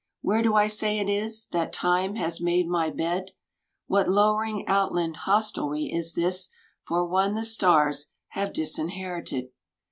[0.21, 3.33] Where do I say it is That Time has miade my bed?
[3.85, 6.49] What lowering outland hostelry is this
[6.87, 9.49] For one the stars have disinherited